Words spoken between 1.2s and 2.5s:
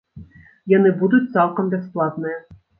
цалкам бясплатныя.